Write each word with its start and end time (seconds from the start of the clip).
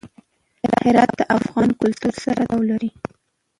هرات 0.83 1.11
د 1.19 1.21
افغان 1.37 1.69
کلتور 1.81 2.13
سره 2.23 2.41
تړاو 2.49 2.67
لري. 2.69 2.89